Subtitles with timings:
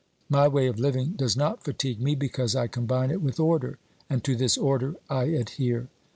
[0.29, 3.77] My way of living does not fatigue me, because I combine it with order,
[4.09, 5.89] and to this order I adhere."